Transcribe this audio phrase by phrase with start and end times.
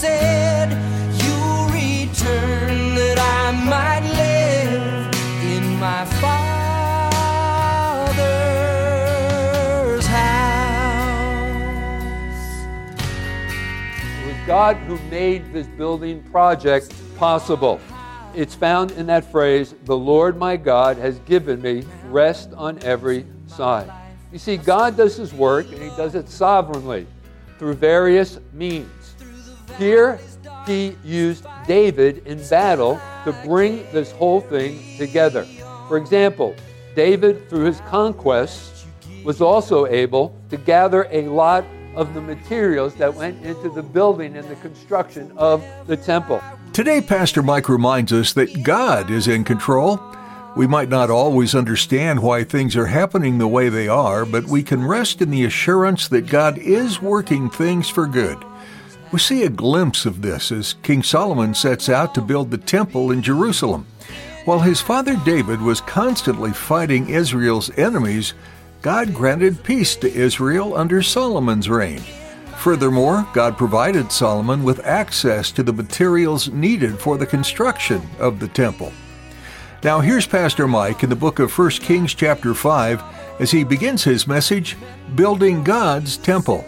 [0.00, 0.70] said.
[1.72, 5.08] Return that I might live
[5.44, 6.46] in my Father's
[10.06, 11.16] house.
[14.18, 17.80] It was God who made this building project possible.
[18.34, 23.24] It's found in that phrase, the Lord my God has given me rest on every
[23.46, 23.90] side.
[24.32, 27.06] You see, God does his work and he does it sovereignly
[27.58, 28.99] through various means.
[29.80, 30.20] Here,
[30.66, 35.44] he used David in battle to bring this whole thing together.
[35.88, 36.54] For example,
[36.94, 38.84] David, through his conquests,
[39.24, 41.64] was also able to gather a lot
[41.96, 46.42] of the materials that went into the building and the construction of the temple.
[46.74, 49.98] Today, Pastor Mike reminds us that God is in control.
[50.56, 54.62] We might not always understand why things are happening the way they are, but we
[54.62, 58.44] can rest in the assurance that God is working things for good.
[59.12, 63.10] We see a glimpse of this as King Solomon sets out to build the temple
[63.10, 63.86] in Jerusalem.
[64.44, 68.34] While his father David was constantly fighting Israel's enemies,
[68.82, 72.00] God granted peace to Israel under Solomon's reign.
[72.58, 78.48] Furthermore, God provided Solomon with access to the materials needed for the construction of the
[78.48, 78.92] temple.
[79.82, 83.02] Now here's Pastor Mike in the book of 1 Kings chapter 5
[83.40, 84.76] as he begins his message,
[85.16, 86.64] Building God's Temple.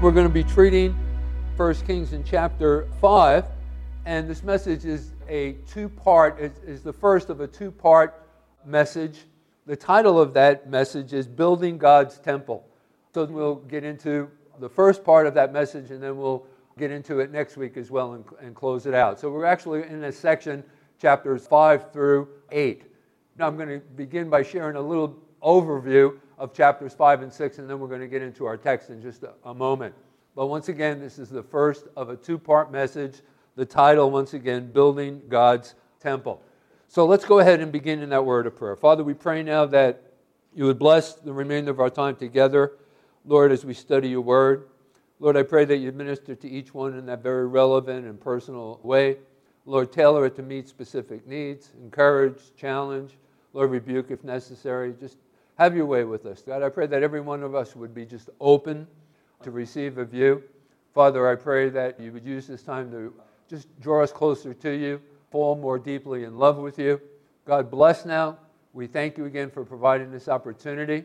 [0.00, 0.96] We're going to be treating
[1.56, 3.44] 1 Kings in chapter 5,
[4.06, 8.24] and this message is a two part, is, is the first of a two part
[8.64, 9.24] message.
[9.66, 12.64] The title of that message is Building God's Temple.
[13.12, 16.46] So we'll get into the first part of that message, and then we'll
[16.78, 19.18] get into it next week as well and, and close it out.
[19.18, 20.62] So we're actually in a section,
[21.02, 22.84] chapters 5 through 8.
[23.36, 27.58] Now I'm going to begin by sharing a little overview of chapters 5 and 6,
[27.58, 29.94] and then we're going to get into our text in just a, a moment.
[30.34, 33.20] But once again, this is the first of a two part message.
[33.56, 36.40] The title, once again, Building God's Temple.
[36.86, 38.76] So let's go ahead and begin in that word of prayer.
[38.76, 40.02] Father, we pray now that
[40.54, 42.72] you would bless the remainder of our time together,
[43.26, 44.68] Lord, as we study your word.
[45.20, 48.78] Lord, I pray that you minister to each one in that very relevant and personal
[48.82, 49.16] way.
[49.66, 53.18] Lord, tailor it to meet specific needs, encourage, challenge,
[53.52, 54.94] Lord, rebuke if necessary.
[54.98, 55.18] Just
[55.58, 56.42] have your way with us.
[56.42, 58.86] God, I pray that every one of us would be just open
[59.42, 60.42] to receive of you.
[60.94, 63.12] Father, I pray that you would use this time to
[63.48, 67.00] just draw us closer to you, fall more deeply in love with you.
[67.44, 68.38] God bless now.
[68.72, 71.04] We thank you again for providing this opportunity.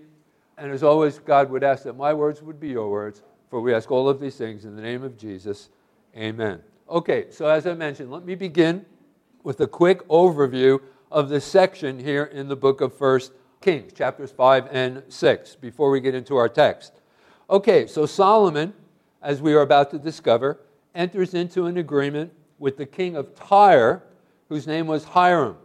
[0.58, 3.74] And as always, God would ask that my words would be your words, for we
[3.74, 5.70] ask all of these things in the name of Jesus.
[6.16, 6.62] Amen.
[6.90, 8.85] Okay, so as I mentioned, let me begin
[9.44, 10.80] with a quick overview
[11.12, 13.31] of this section here in the book of First
[13.63, 16.91] Kings, chapters 5 and 6, before we get into our text.
[17.50, 18.74] Okay, so Solomon,
[19.22, 20.59] as we are about to discover,
[20.94, 24.03] enters into an agreement with the king of Tyre,
[24.50, 25.56] whose name was Hiram,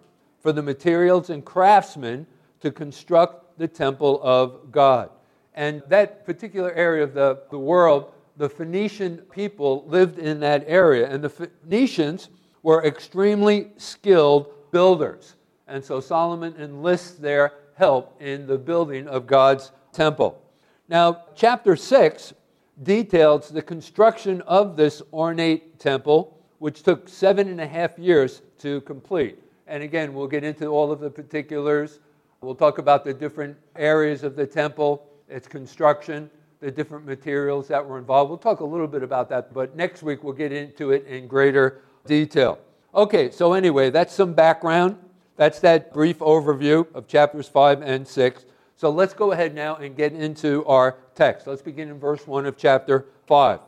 [0.40, 2.24] for the materials and craftsmen
[2.60, 5.10] to construct the temple of God.
[5.54, 11.10] And that particular area of the, the world, the Phoenician people lived in that area.
[11.10, 12.28] And the Phoenicians
[12.62, 15.34] were extremely skilled builders.
[15.66, 20.42] And so Solomon enlists their help in the building of God's temple.
[20.88, 22.34] Now, chapter 6
[22.82, 28.80] details the construction of this ornate temple, which took seven and a half years to
[28.82, 29.38] complete.
[29.66, 32.00] And again, we'll get into all of the particulars.
[32.40, 37.86] We'll talk about the different areas of the temple, its construction, the different materials that
[37.86, 38.30] were involved.
[38.30, 41.28] We'll talk a little bit about that, but next week we'll get into it in
[41.28, 42.58] greater detail.
[42.94, 44.96] Okay, so anyway, that's some background.
[45.38, 48.44] That's that brief overview of chapters 5 and 6.
[48.74, 51.46] So let's go ahead now and get into our text.
[51.46, 53.60] Let's begin in verse 1 of chapter 5.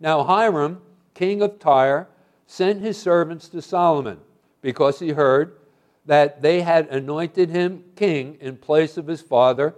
[0.00, 0.80] Now, Hiram,
[1.12, 2.08] king of Tyre,
[2.46, 4.18] sent his servants to Solomon
[4.62, 5.58] because he heard
[6.06, 9.74] that they had anointed him king in place of his father,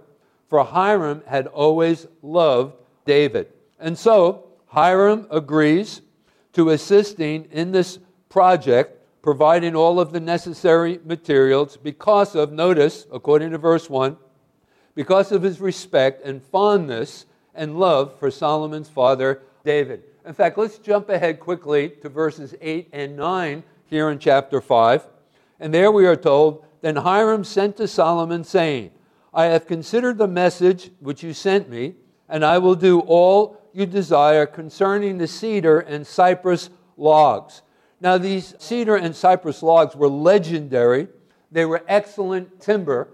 [0.47, 3.51] for Hiram had always loved David.
[3.77, 6.01] And so Hiram agrees
[6.53, 7.99] to assisting in this
[8.29, 14.17] project, providing all of the necessary materials because of, notice, according to verse 1,
[14.95, 20.03] because of his respect and fondness and love for Solomon's father David.
[20.25, 25.07] In fact, let's jump ahead quickly to verses 8 and 9 here in chapter 5.
[25.59, 28.91] And there we are told Then Hiram sent to Solomon, saying,
[29.33, 31.95] I have considered the message which you sent me,
[32.27, 37.61] and I will do all you desire concerning the cedar and cypress logs.
[38.01, 41.07] Now, these cedar and cypress logs were legendary,
[41.51, 43.07] they were excellent timber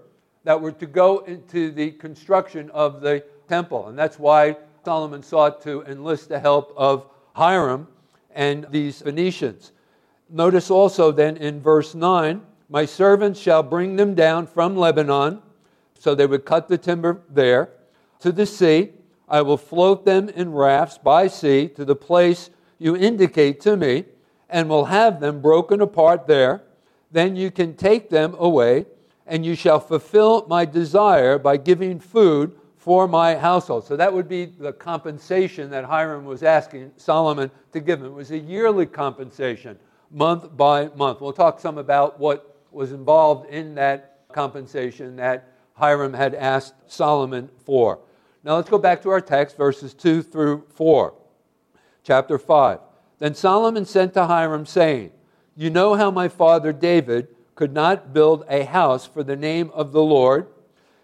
[0.44, 3.88] that were to go into the construction of the temple.
[3.88, 7.04] And that's why Solomon sought to enlist the help of
[7.34, 7.86] Hiram
[8.34, 9.72] and these Phoenicians.
[10.30, 15.42] Notice also then in verse 9, my servants shall bring them down from Lebanon.
[15.98, 17.70] So they would cut the timber there
[18.20, 18.92] to the sea.
[19.28, 22.48] I will float them in rafts by sea to the place
[22.78, 24.04] you indicate to me,
[24.48, 26.62] and will have them broken apart there.
[27.10, 28.86] Then you can take them away,
[29.26, 33.86] and you shall fulfill my desire by giving food for my household.
[33.86, 38.06] So that would be the compensation that Hiram was asking Solomon to give him.
[38.06, 39.78] It was a yearly compensation,
[40.10, 41.20] month by month.
[41.20, 47.48] We'll talk some about what was involved in that compensation that Hiram had asked Solomon
[47.64, 47.98] for.
[48.44, 51.14] Now let's go back to our text, verses 2 through 4.
[52.02, 52.78] Chapter 5.
[53.18, 55.12] Then Solomon sent to Hiram, saying,
[55.56, 59.92] You know how my father David could not build a house for the name of
[59.92, 60.46] the Lord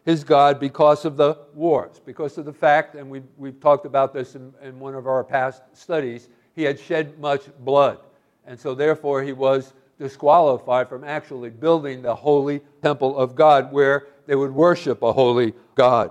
[0.05, 4.13] his God because of the wars, because of the fact, and we've, we've talked about
[4.13, 7.99] this in, in one of our past studies, he had shed much blood.
[8.47, 14.09] And so, therefore, he was disqualified from actually building the holy temple of God where
[14.27, 16.11] they would worship a holy God.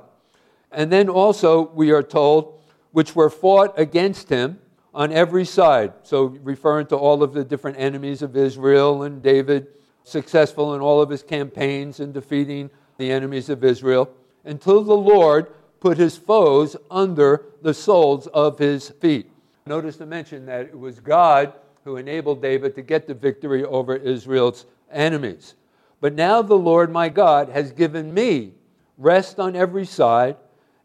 [0.72, 2.62] And then also, we are told,
[2.92, 4.60] which were fought against him
[4.94, 5.94] on every side.
[6.04, 9.68] So, referring to all of the different enemies of Israel and David,
[10.04, 14.10] successful in all of his campaigns in defeating the enemies of Israel,
[14.44, 15.48] until the Lord
[15.80, 19.30] put his foes under the soles of his feet.
[19.66, 21.54] Notice to mention that it was God
[21.84, 25.56] who enabled David to get the victory over Israel's enemies.
[26.02, 28.54] But now the Lord my God has given me
[28.98, 30.36] rest on every side,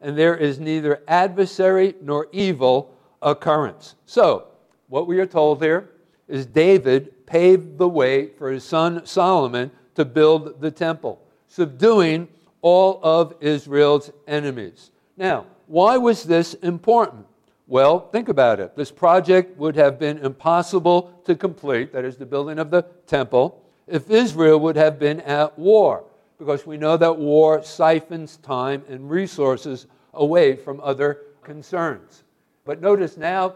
[0.01, 3.95] and there is neither adversary nor evil occurrence.
[4.07, 4.49] So,
[4.89, 5.91] what we are told here
[6.29, 12.29] is David paved the way for his son Solomon to build the temple, subduing
[12.63, 14.91] all of Israel's enemies.
[15.17, 17.27] Now, why was this important?
[17.67, 18.77] Well, think about it.
[18.77, 23.63] This project would have been impossible to complete, that is, the building of the temple,
[23.87, 26.05] if Israel would have been at war,
[26.39, 32.25] because we know that war siphons time and resources away from other concerns.
[32.69, 33.55] But notice now,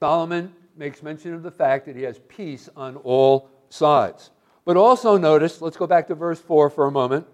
[0.00, 4.30] Solomon makes mention of the fact that he has peace on all sides.
[4.64, 7.26] But also notice, let's go back to verse 4 for a moment.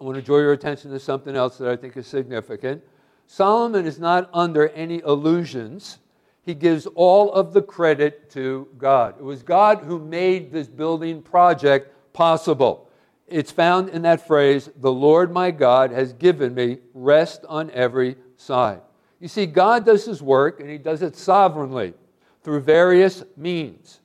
[0.00, 2.80] I want to draw your attention to something else that I think is significant.
[3.26, 5.98] Solomon is not under any illusions.
[6.46, 9.16] He gives all of the credit to God.
[9.18, 12.88] It was God who made this building project possible.
[13.26, 18.14] It's found in that phrase, the Lord my God has given me rest on every
[18.36, 18.82] side.
[19.22, 21.94] You see, God does his work and he does it sovereignly
[22.42, 24.00] through various means.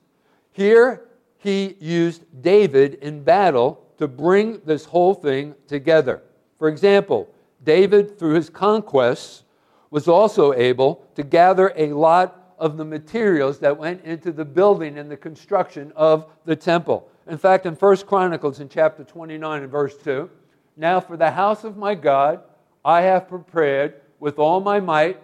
[0.52, 1.08] Here,
[1.38, 6.22] he used David in battle to bring this whole thing together.
[6.56, 7.28] For example,
[7.64, 9.42] David, through his conquests,
[9.90, 14.98] was also able to gather a lot of the materials that went into the building
[14.98, 17.10] and the construction of the temple.
[17.26, 20.30] In fact, in 1 Chronicles in chapter 29 and verse 2,
[20.76, 22.40] now for the house of my God
[22.84, 25.20] I have prepared with all my might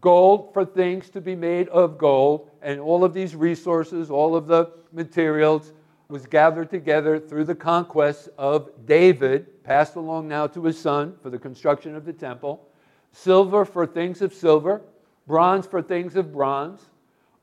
[0.00, 4.46] gold for things to be made of gold, and all of these resources, all of
[4.46, 5.72] the materials
[6.08, 11.30] was gathered together through the conquests of David, passed along now to his son for
[11.30, 12.68] the construction of the temple.
[13.12, 14.80] Silver for things of silver,
[15.26, 16.90] bronze for things of bronze,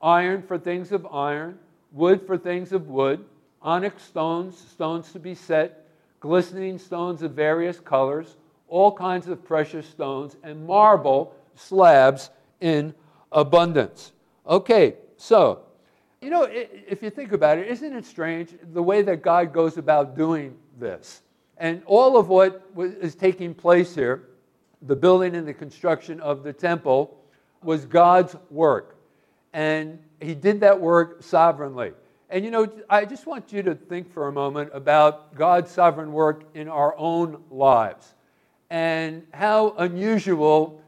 [0.01, 1.57] iron for things of iron,
[1.91, 3.23] wood for things of wood,
[3.61, 5.87] onyx stones, stones to be set,
[6.19, 12.93] glistening stones of various colors, all kinds of precious stones, and marble slabs in
[13.31, 14.11] abundance.
[14.45, 15.63] Okay, so,
[16.21, 19.77] you know, if you think about it, isn't it strange the way that God goes
[19.77, 21.21] about doing this?
[21.57, 24.29] And all of what is taking place here,
[24.81, 27.17] the building and the construction of the temple,
[27.63, 28.95] was God's work.
[29.53, 31.93] And he did that work sovereignly.
[32.29, 36.11] And you know, I just want you to think for a moment about God's sovereign
[36.11, 38.13] work in our own lives
[38.69, 40.81] and how unusual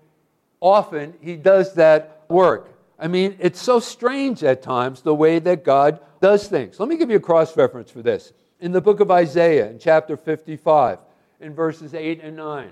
[0.59, 2.69] often He does that work.
[2.97, 6.79] I mean, it's so strange at times the way that God does things.
[6.79, 8.33] Let me give you a cross reference for this.
[8.59, 10.99] In the book of Isaiah, in chapter 55,
[11.39, 12.71] in verses 8 and 9,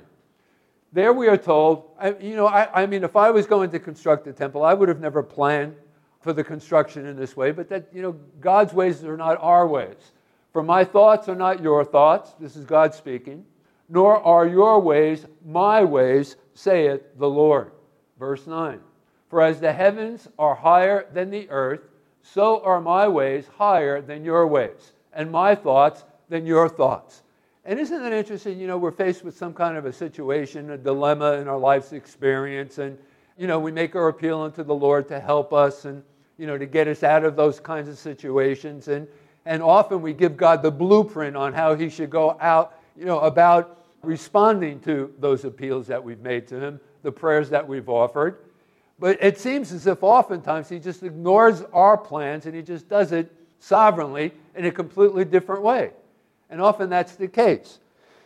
[0.91, 3.79] there we are told, I, you know, I, I mean, if I was going to
[3.79, 5.75] construct a temple, I would have never planned
[6.21, 9.65] for the construction in this way, but that, you know, God's ways are not our
[9.67, 10.11] ways.
[10.51, 13.45] For my thoughts are not your thoughts, this is God speaking,
[13.89, 17.71] nor are your ways my ways, saith the Lord.
[18.19, 18.79] Verse 9
[19.29, 21.81] For as the heavens are higher than the earth,
[22.21, 27.23] so are my ways higher than your ways, and my thoughts than your thoughts.
[27.63, 28.59] And isn't it interesting?
[28.59, 31.93] You know, we're faced with some kind of a situation, a dilemma in our life's
[31.93, 32.97] experience, and,
[33.37, 36.03] you know, we make our appeal unto the Lord to help us and,
[36.37, 38.87] you know, to get us out of those kinds of situations.
[38.87, 39.07] And,
[39.45, 43.19] and often we give God the blueprint on how He should go out, you know,
[43.19, 48.37] about responding to those appeals that we've made to Him, the prayers that we've offered.
[48.99, 53.11] But it seems as if oftentimes He just ignores our plans and He just does
[53.11, 55.91] it sovereignly in a completely different way.
[56.49, 57.79] And often that's the case.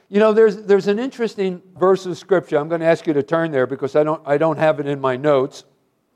[0.09, 2.57] You know, there's, there's an interesting verse of scripture.
[2.57, 4.87] I'm going to ask you to turn there because I don't, I don't have it
[4.87, 5.63] in my notes,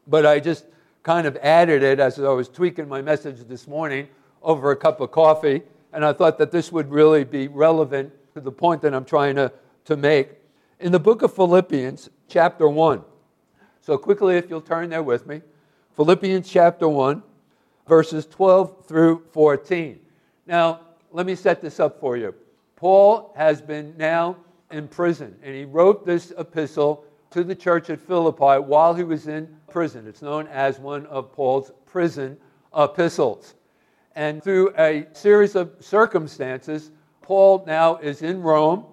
[0.06, 0.66] but I just
[1.02, 4.08] kind of added it as I was tweaking my message this morning
[4.42, 5.62] over a cup of coffee.
[5.94, 8.12] And I thought that this would really be relevant
[8.42, 9.52] the point that I'm trying to,
[9.86, 10.30] to make.
[10.80, 13.02] In the book of Philippians, chapter 1.
[13.82, 15.42] So, quickly, if you'll turn there with me.
[15.96, 17.24] Philippians chapter 1,
[17.88, 20.00] verses 12 through 14.
[20.46, 22.36] Now, let me set this up for you.
[22.76, 24.36] Paul has been now
[24.72, 29.28] in prison, and he wrote this epistle to the church at Philippi while he was
[29.28, 30.08] in prison.
[30.08, 32.38] It's known as one of Paul's prison
[32.78, 33.56] epistles.
[34.16, 36.92] And through a series of circumstances,
[37.26, 38.86] Paul now is in Rome.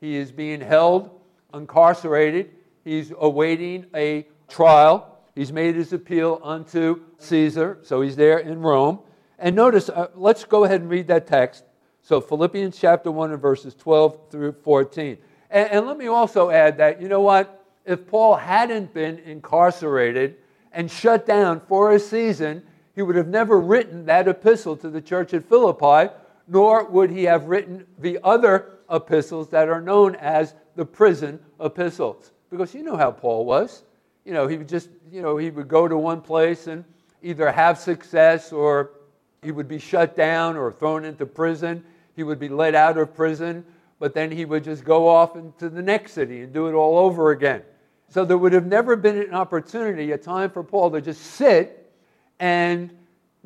[0.00, 1.08] He is being held,
[1.54, 2.50] incarcerated.
[2.84, 5.18] He's awaiting a trial.
[5.36, 8.98] He's made his appeal unto Caesar, so he's there in Rome.
[9.38, 11.62] And notice, uh, let's go ahead and read that text.
[12.02, 15.18] So, Philippians chapter 1 and verses 12 through 14.
[15.50, 17.64] And, and let me also add that, you know what?
[17.84, 20.36] If Paul hadn't been incarcerated
[20.72, 22.64] and shut down for a season,
[22.96, 26.12] he would have never written that epistle to the church at Philippi,
[26.48, 32.32] nor would he have written the other epistles that are known as the prison epistles.
[32.50, 33.82] Because you know how Paul was.
[34.24, 36.84] You know, he would just, you know, he would go to one place and
[37.22, 38.90] either have success or
[39.42, 41.84] he would be shut down or thrown into prison.
[42.14, 43.64] He would be let out of prison,
[43.98, 46.98] but then he would just go off into the next city and do it all
[46.98, 47.62] over again.
[48.08, 51.92] So there would have never been an opportunity, a time for Paul to just sit
[52.38, 52.90] and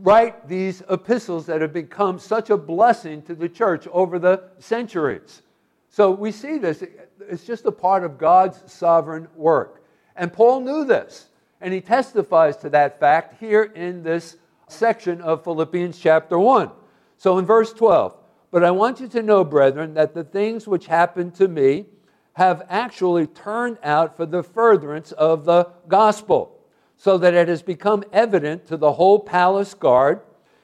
[0.02, 5.42] write these epistles that have become such a blessing to the church over the centuries.
[5.88, 6.85] So we see this,
[7.28, 9.85] it's just a part of God's sovereign work.
[10.16, 11.28] And Paul knew this,
[11.61, 14.37] and he testifies to that fact here in this
[14.69, 16.71] section of Philippians chapter 1.
[17.16, 18.16] So in verse 12,
[18.50, 21.87] but I want you to know, brethren, that the things which happened to me
[22.35, 26.60] have actually turned out for the furtherance of the gospel,
[27.00, 30.21] so that it has become evident to the whole palace guard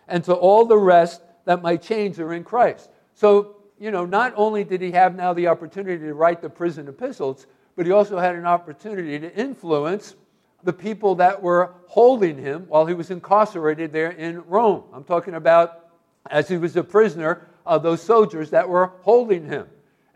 [0.07, 2.91] and to all the rest that my chains are in Christ.
[3.15, 6.89] So, you know, not only did he have now the opportunity to write the prison
[6.89, 10.15] epistles, but he also had an opportunity to influence
[10.63, 14.85] the people that were holding him while he was incarcerated there in Rome.
[14.93, 15.89] I'm talking about
[16.31, 19.67] as he was a prisoner, uh, those soldiers that were holding him.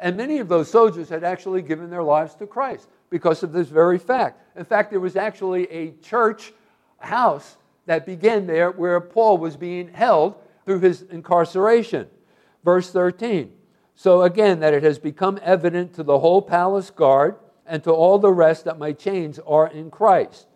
[0.01, 3.69] And many of those soldiers had actually given their lives to Christ because of this
[3.69, 4.41] very fact.
[4.57, 6.53] In fact, there was actually a church
[6.99, 12.09] house that began there where Paul was being held through his incarceration.
[12.65, 13.53] Verse 13.
[13.95, 18.19] So again, that it has become evident to the whole palace guard and to all
[18.19, 20.47] the rest that my chains are in Christ.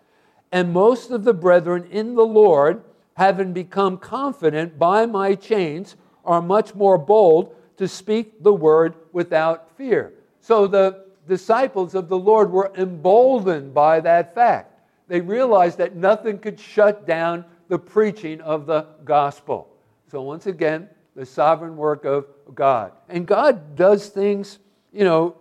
[0.50, 2.82] And most of the brethren in the Lord,
[3.14, 9.70] having become confident by my chains, are much more bold to speak the word without
[9.76, 10.12] fear.
[10.40, 14.80] So the disciples of the Lord were emboldened by that fact.
[15.08, 19.68] They realized that nothing could shut down the preaching of the gospel.
[20.10, 22.92] So once again, the sovereign work of God.
[23.08, 24.58] And God does things,
[24.92, 25.36] you know,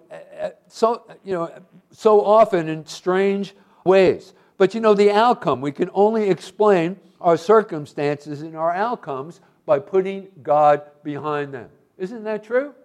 [0.67, 1.51] so, you know,
[1.91, 4.33] so often in strange ways.
[4.57, 9.79] But you know, the outcome, we can only explain our circumstances and our outcomes by
[9.79, 11.69] putting God behind them.
[12.03, 12.75] Isn't that true?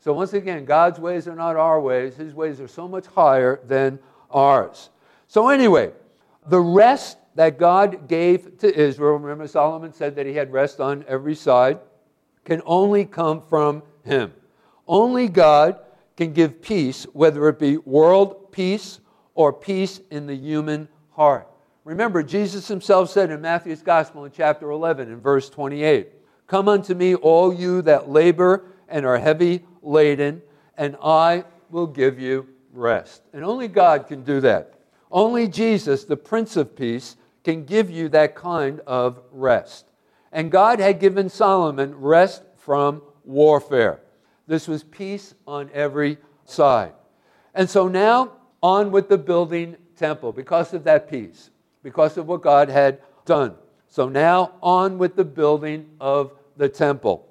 [0.00, 3.60] So, once again, God's ways are not our ways, His ways are so much higher
[3.64, 4.00] than
[4.32, 4.90] ours.
[5.28, 5.92] So, anyway,
[6.48, 11.04] the rest that God gave to Israel, remember Solomon said that he had rest on
[11.06, 11.78] every side,
[12.44, 14.32] can only come from him.
[14.88, 15.78] Only God
[16.16, 18.98] can give peace, whether it be world peace
[19.34, 21.48] or peace in the human heart.
[21.84, 26.08] Remember, Jesus himself said in Matthew's Gospel in chapter 11, in verse 28,
[26.46, 30.42] Come unto me, all you that labor and are heavy laden,
[30.76, 33.22] and I will give you rest.
[33.32, 34.74] And only God can do that.
[35.10, 39.86] Only Jesus, the Prince of Peace, can give you that kind of rest.
[40.32, 44.00] And God had given Solomon rest from warfare.
[44.46, 46.92] This was peace on every side.
[47.54, 48.32] And so now,
[48.62, 51.50] on with the building temple because of that peace,
[51.82, 53.54] because of what God had done.
[53.94, 57.28] So now, on with the building of the temple.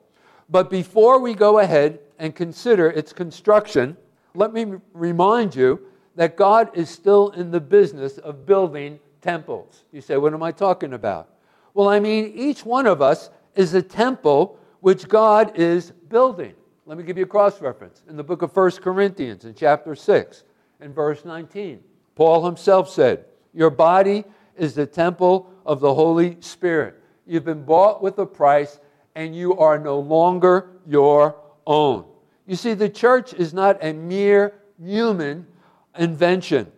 [0.47, 3.97] But before we go ahead and consider its construction,
[4.33, 5.81] let me remind you
[6.15, 9.83] that God is still in the business of building temples.
[9.91, 11.27] You say, What am I talking about?
[11.73, 16.53] Well, I mean, each one of us is a temple which God is building.
[16.85, 18.03] Let me give you a cross reference.
[18.07, 20.45] In the book of 1 Corinthians, in chapter 6,
[20.79, 21.83] in verse 19,
[22.15, 24.23] Paul himself said, Your body
[24.55, 26.99] is the temple of the Holy Spirit.
[27.25, 28.79] You've been bought with a price,
[29.15, 32.05] and you are no longer your own.
[32.45, 35.47] You see, the church is not a mere human
[35.97, 36.71] invention,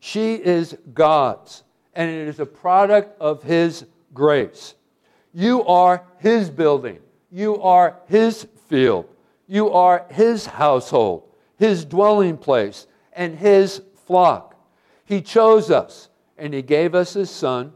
[0.00, 1.62] she is God's,
[1.94, 4.74] and it is a product of His grace.
[5.32, 6.98] You are His building,
[7.30, 9.06] you are His field,
[9.46, 14.56] you are His household, His dwelling place, and His flock.
[15.04, 17.72] He chose us, and He gave us His Son,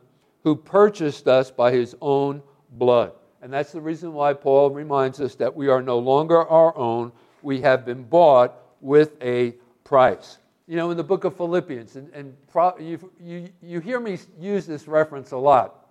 [0.47, 3.11] who purchased us by His own blood.
[3.43, 7.11] And that's the reason why Paul reminds us that we are no longer our own.
[7.43, 10.39] We have been bought with a price.
[10.69, 14.19] You know, in the book of Philippians, and, and pro, you, you, you hear me
[14.39, 15.89] use this reference a lot.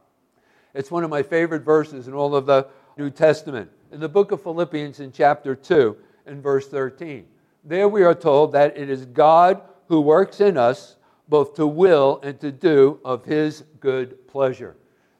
[0.74, 3.70] It's one of my favorite verses in all of the New Testament.
[3.92, 5.98] In the book of Philippians, in chapter 2,
[6.28, 7.26] and verse 13,
[7.65, 10.96] there we are told that it is God who works in us
[11.28, 14.76] both to will and to do of his good pleasure.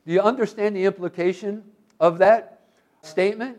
[0.06, 1.63] Do you understand the implication
[2.00, 2.62] of that
[3.02, 3.58] statement?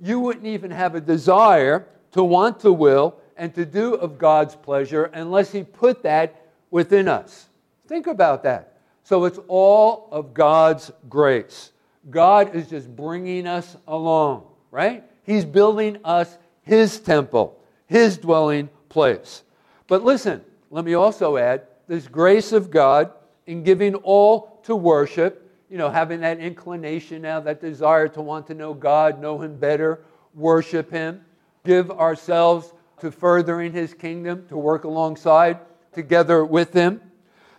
[0.00, 4.54] You wouldn't even have a desire to want to will and to do of God's
[4.54, 7.48] pleasure unless He put that within us.
[7.88, 8.78] Think about that.
[9.04, 11.72] So it's all of God's grace.
[12.10, 15.04] God is just bringing us along, right?
[15.24, 19.42] He's building us His temple, His dwelling place.
[19.88, 23.12] But listen, let me also add this grace of God
[23.46, 28.46] in giving all to worship, you know, having that inclination now, that desire to want
[28.46, 30.00] to know God, know Him better,
[30.32, 31.22] worship Him,
[31.66, 35.58] give ourselves to furthering His kingdom, to work alongside
[35.92, 36.98] together with Him.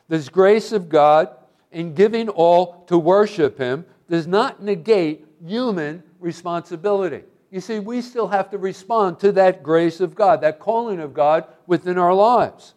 [0.10, 1.30] This grace of God
[1.72, 7.22] in giving all to worship Him does not negate human responsibility.
[7.52, 11.14] You see, we still have to respond to that grace of God, that calling of
[11.14, 12.74] God within our lives.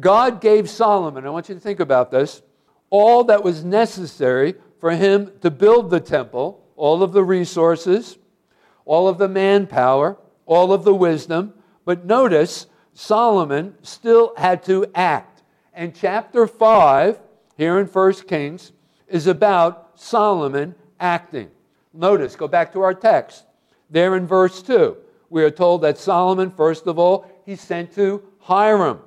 [0.00, 2.42] God gave Solomon, I want you to think about this,
[2.90, 8.18] all that was necessary for him to build the temple, all of the resources,
[8.84, 11.54] all of the manpower, all of the wisdom.
[11.84, 15.42] But notice, Solomon still had to act.
[15.72, 17.20] And chapter 5,
[17.56, 18.72] here in 1 Kings,
[19.08, 21.50] is about Solomon acting.
[21.92, 23.44] Notice, go back to our text.
[23.90, 24.96] There in verse 2,
[25.30, 29.00] we are told that Solomon, first of all, he sent to Hiram.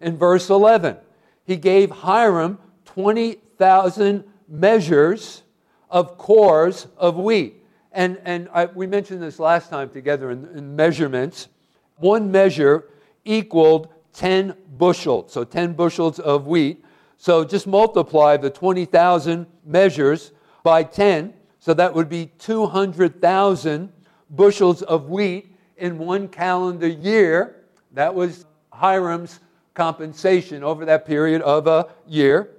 [0.00, 0.96] In verse 11,
[1.44, 5.42] he gave Hiram 20,000 measures
[5.90, 7.64] of kors of wheat.
[7.92, 11.48] And, and I, we mentioned this last time together in, in measurements.
[11.96, 12.84] One measure
[13.24, 16.84] equaled 10 bushels, so 10 bushels of wheat.
[17.16, 20.32] So just multiply the 20,000 measures
[20.62, 23.92] by 10, so that would be 200,000
[24.30, 27.64] bushels of wheat in one calendar year.
[27.92, 29.40] That was Hiram's
[29.78, 32.50] compensation over that period of a year.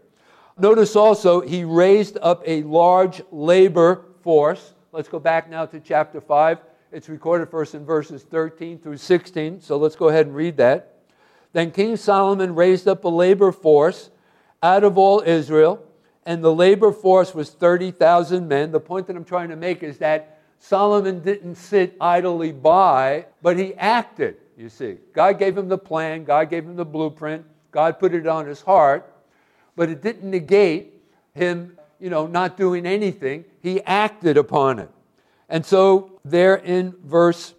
[0.57, 4.73] Notice also, he raised up a large labor force.
[4.93, 6.59] Let's go back now to chapter 5.
[6.93, 10.95] It's recorded first in verses 13 through 16, so let's go ahead and read that.
[11.51, 14.11] Then King Solomon raised up a labor force
[14.63, 15.85] out of all Israel,
[16.25, 18.71] and the labor force was 30,000 men.
[18.71, 23.57] The point that I'm trying to make is that Solomon didn't sit idly by, but
[23.57, 24.97] he acted, you see.
[25.13, 28.61] God gave him the plan, God gave him the blueprint, God put it on his
[28.61, 29.11] heart,
[29.75, 30.93] but it didn't negate
[31.33, 33.45] him, you know, not doing anything.
[33.61, 34.89] He acted upon it.
[35.47, 37.53] And so, there in verse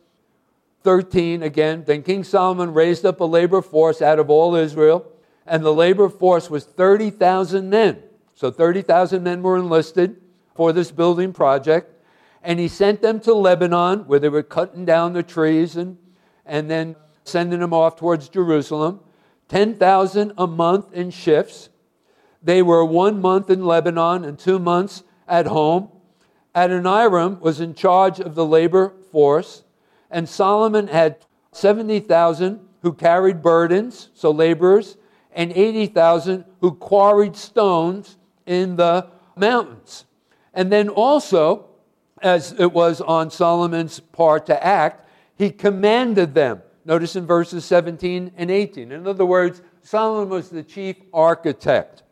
[0.83, 5.11] 13 again, then King Solomon raised up a labor force out of all Israel,
[5.47, 8.03] and the labor force was 30,000 men.
[8.35, 10.21] So 30,000 men were enlisted
[10.55, 11.95] for this building project.
[12.43, 15.99] And he sent them to Lebanon, where they were cutting down the trees and,
[16.51, 19.01] and then sending them off towards Jerusalem.
[19.49, 21.71] 10,000 a month in shifts.
[22.43, 25.89] They were one month in Lebanon and two months at home.
[26.55, 29.63] Adoniram was in charge of the labor force,
[30.11, 34.97] and Solomon had 70,000 who carried burdens, so laborers,
[35.33, 40.05] and 80,000 who quarried stones in the mountains.
[40.53, 41.69] And then also,
[42.21, 45.07] as it was on Solomon's part to act,
[45.41, 46.61] he commanded them.
[46.85, 48.93] Notice in verses 17 and 18.
[48.93, 52.03] In other words, Solomon was the chief architect.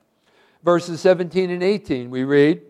[0.65, 2.63] Verses 17 and 18, we read,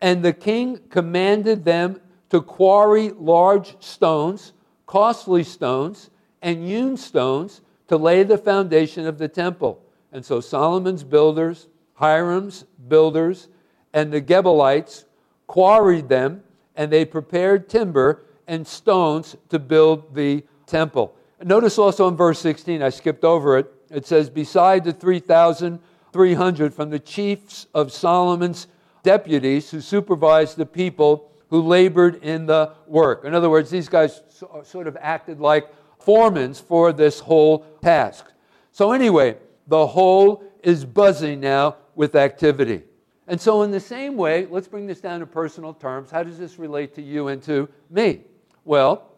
[0.00, 4.54] And the king commanded them to quarry large stones,
[4.86, 6.10] costly stones,
[6.42, 9.80] and hewn stones to lay the foundation of the temple.
[10.10, 13.46] And so Solomon's builders, Hiram's builders,
[13.92, 15.04] and the Gebalites
[15.46, 16.42] quarried them,
[16.74, 21.14] and they prepared timber and stones to build the temple.
[21.42, 26.90] Notice also in verse 16, I skipped over it, it says, Beside the 3,300 from
[26.90, 28.68] the chiefs of Solomon's
[29.02, 33.24] deputies who supervised the people who labored in the work.
[33.24, 35.68] In other words, these guys uh, sort of acted like
[36.04, 38.26] foremans for this whole task.
[38.72, 39.36] So, anyway,
[39.68, 42.82] the whole is buzzing now with activity.
[43.28, 46.10] And so, in the same way, let's bring this down to personal terms.
[46.10, 48.24] How does this relate to you and to me?
[48.66, 49.08] Well,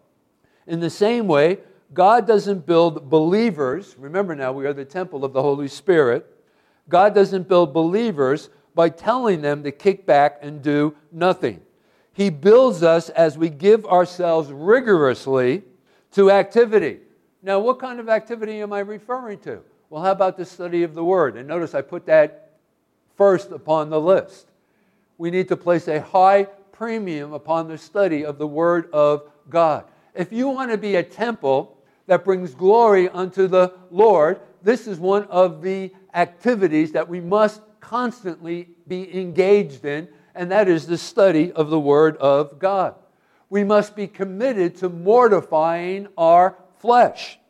[0.66, 1.58] in the same way,
[1.94, 3.96] God doesn't build believers.
[3.98, 6.26] Remember now, we are the temple of the Holy Spirit.
[6.88, 11.62] God doesn't build believers by telling them to kick back and do nothing.
[12.12, 15.62] He builds us as we give ourselves rigorously
[16.12, 16.98] to activity.
[17.42, 19.60] Now, what kind of activity am I referring to?
[19.88, 21.36] Well, how about the study of the Word?
[21.36, 22.52] And notice I put that
[23.16, 24.48] first upon the list.
[25.16, 29.84] We need to place a high premium upon the study of the Word of God.
[30.14, 35.00] If you want to be a temple that brings glory unto the Lord, this is
[35.00, 40.96] one of the activities that we must constantly be engaged in, and that is the
[40.96, 42.94] study of the Word of God.
[43.50, 47.40] We must be committed to mortifying our flesh,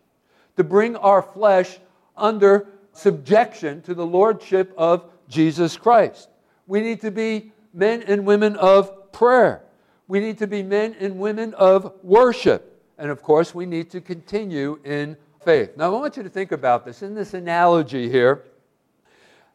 [0.57, 1.79] to bring our flesh
[2.17, 6.31] under subjection to the Lordship of Jesus Christ.
[6.67, 9.65] We need to be men and women of prayer.
[10.07, 12.81] We need to be men and women of worship.
[12.99, 15.77] And of course, we need to continue in faith.
[15.77, 18.45] Now, I want you to think about this in this analogy here.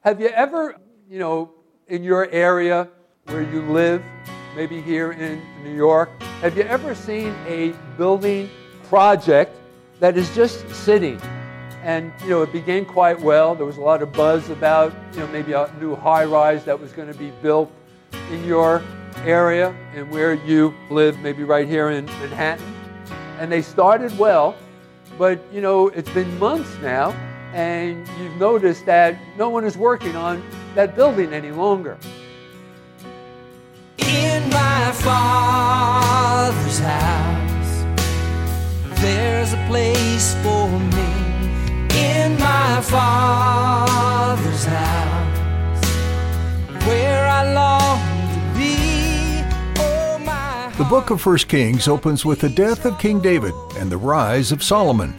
[0.01, 0.75] Have you ever,
[1.09, 1.53] you know,
[1.87, 2.89] in your area
[3.27, 4.03] where you live,
[4.53, 6.09] maybe here in New York,
[6.41, 8.49] have you ever seen a building
[8.89, 9.55] project
[10.01, 11.21] that is just sitting?
[11.83, 13.55] And, you know, it began quite well.
[13.55, 16.77] There was a lot of buzz about, you know, maybe a new high rise that
[16.77, 17.71] was going to be built
[18.29, 18.83] in your
[19.19, 22.65] area and where you live, maybe right here in Manhattan.
[23.39, 24.55] And they started well,
[25.17, 27.11] but, you know, it's been months now,
[27.53, 30.41] and you've noticed that no one is working on
[30.75, 31.97] that building any longer.
[33.97, 37.85] In my father's house,
[39.01, 41.13] there's a place for me.
[41.95, 45.85] In my father's house,
[46.85, 47.82] where I long
[50.83, 54.51] The book of 1 Kings opens with the death of King David and the rise
[54.51, 55.11] of Solomon.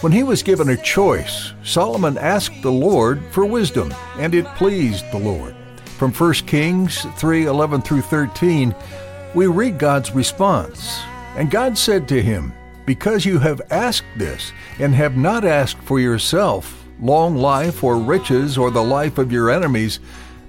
[0.00, 5.08] When he was given a choice, Solomon asked the Lord for wisdom, and it pleased
[5.12, 5.54] the Lord.
[5.98, 8.74] From 1 Kings 3 11 through 13,
[9.36, 11.00] we read God's response.
[11.36, 12.52] And God said to him,
[12.84, 14.50] Because you have asked this,
[14.80, 19.48] and have not asked for yourself long life or riches or the life of your
[19.48, 20.00] enemies,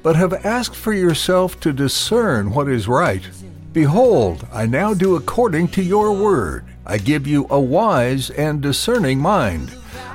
[0.01, 3.21] but have asked for yourself to discern what is right,
[3.75, 6.63] behold, I now do according to your word.
[6.85, 9.69] I give you a wise and discerning mind.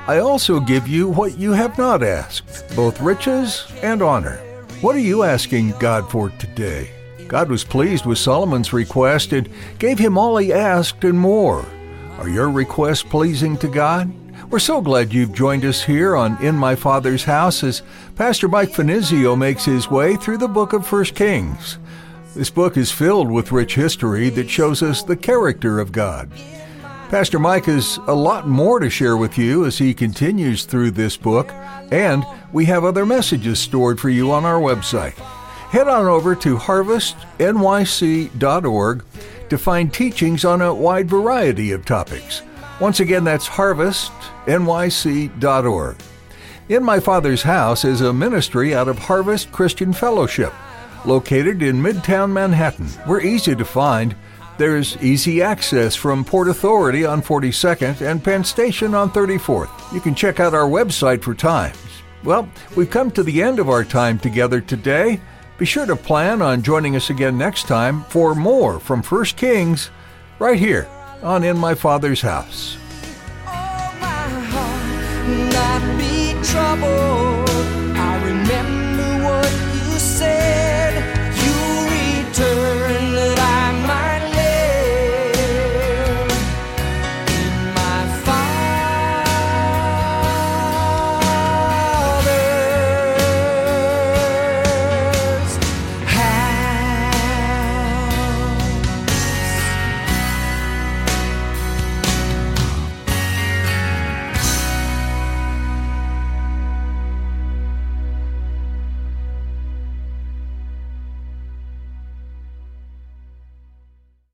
[0.07, 4.39] I also give you what you have not asked, both riches and honor.
[4.81, 6.91] What are you asking God for today?
[7.29, 9.47] God was pleased with Solomon's request and
[9.79, 11.67] gave him all he asked and more.
[12.17, 14.11] Are your requests pleasing to God?
[14.49, 17.83] We're so glad you've joined us here on In My Father's House as
[18.17, 21.79] Pastor Mike Finizio makes his way through the book of 1 Kings.
[22.35, 26.31] This book is filled with rich history that shows us the character of God.
[27.09, 31.17] Pastor Mike has a lot more to share with you as he continues through this
[31.17, 31.51] book,
[31.91, 35.15] and we have other messages stored for you on our website.
[35.71, 39.05] Head on over to harvestnyc.org
[39.49, 42.43] to find teachings on a wide variety of topics.
[42.81, 45.97] Once again, that's harvestnyc.org.
[46.69, 50.53] In My Father's House is a ministry out of Harvest Christian Fellowship,
[51.07, 52.89] located in Midtown Manhattan.
[53.07, 54.15] We're easy to find.
[54.59, 59.93] There's easy access from Port Authority on 42nd and Penn Station on 34th.
[59.93, 61.79] You can check out our website for times.
[62.25, 65.21] Well, we've come to the end of our time together today.
[65.57, 69.91] Be sure to plan on joining us again next time for more from First Kings
[70.39, 70.89] right here
[71.23, 72.77] on In My Father's House.
[76.83, 77.40] Oh,